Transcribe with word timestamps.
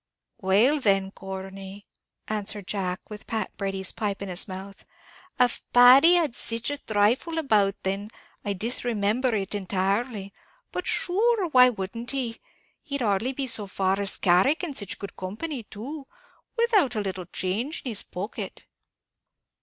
"Well, 0.39 0.79
then, 0.79 1.11
Corney," 1.11 1.85
answered 2.27 2.65
Jack, 2.65 3.07
with 3.11 3.27
Pat 3.27 3.55
Brady's 3.55 3.91
pipe 3.91 4.23
in 4.23 4.29
his 4.29 4.47
mouth, 4.47 4.83
"av 5.39 5.61
Paddy 5.73 6.15
had 6.15 6.35
sich 6.35 6.71
a 6.71 6.77
thrifle 6.79 7.37
about 7.37 7.75
then, 7.83 8.09
I 8.43 8.53
disremember 8.53 9.35
it 9.35 9.53
entirely; 9.53 10.33
but 10.71 10.87
shure, 10.87 11.49
why 11.49 11.69
wouldn't 11.69 12.09
he? 12.09 12.41
He'd 12.81 13.01
hardly 13.01 13.31
be 13.31 13.45
so 13.45 13.67
far 13.67 14.01
as 14.01 14.17
Carrick, 14.17 14.63
in 14.63 14.73
sich 14.73 14.97
good 14.97 15.15
company 15.15 15.61
too, 15.61 16.07
without 16.57 16.95
a 16.95 17.01
little 17.01 17.25
change 17.27 17.83
in 17.85 17.89
his 17.91 18.01
pocket." 18.01 18.65